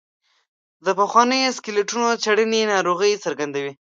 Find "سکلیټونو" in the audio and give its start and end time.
1.57-2.07